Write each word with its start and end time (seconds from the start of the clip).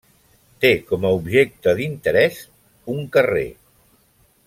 Té 0.63 0.71
com 0.91 1.03
a 1.09 1.11
objecte 1.17 1.75
d'interès 1.81 2.41
un 2.95 3.07
carrer. 3.19 3.49